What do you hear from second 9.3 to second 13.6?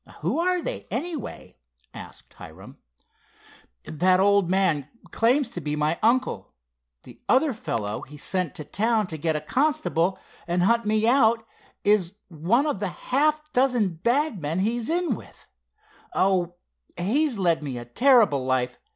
a constable, and hunt me out, is one of the half a